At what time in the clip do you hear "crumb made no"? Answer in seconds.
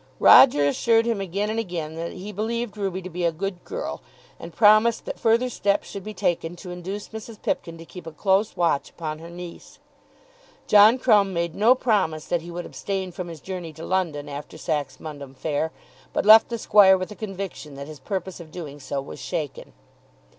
10.97-11.75